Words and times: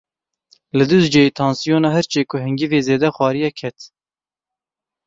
Li 0.77 0.83
Duzceyê 0.89 1.29
tansiyona 1.39 1.89
hirçê 1.95 2.21
ku 2.29 2.35
hingivê 2.45 2.79
zêde 2.87 3.09
xwariye 3.15 3.51
ket. 3.59 3.77